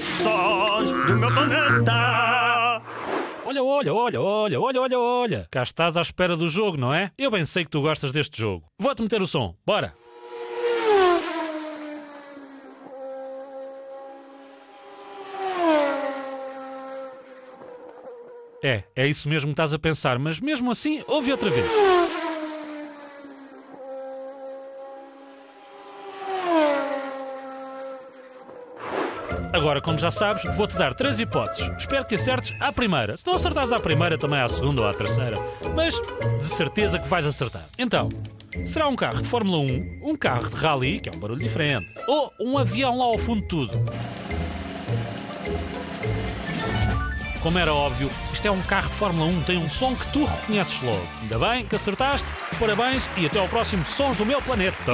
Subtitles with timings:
[0.00, 2.82] Sons do meu planeta.
[3.44, 5.48] Olha, olha, olha, olha, olha, olha, olha.
[5.50, 7.10] Cá estás à espera do jogo, não é?
[7.16, 8.64] Eu bem sei que tu gostas deste jogo.
[8.78, 9.54] Vou-te meter o som.
[9.64, 9.94] Bora.
[18.62, 21.66] É, é isso mesmo que estás a pensar, mas mesmo assim, ouve outra vez.
[29.56, 31.72] Agora, como já sabes, vou-te dar três hipóteses.
[31.78, 33.16] Espero que acertes à primeira.
[33.16, 35.34] Se não acertares à primeira, também à segunda ou à terceira.
[35.74, 37.64] Mas de certeza que vais acertar.
[37.78, 38.10] Então,
[38.66, 41.86] será um carro de Fórmula 1, um carro de rally, que é um barulho diferente,
[42.06, 43.82] ou um avião lá ao fundo de tudo?
[47.42, 50.26] Como era óbvio, isto é um carro de Fórmula 1, tem um som que tu
[50.26, 51.06] reconheces logo.
[51.22, 52.28] Ainda bem que acertaste,
[52.60, 54.92] parabéns e até ao próximo Sons do Meu Planeta.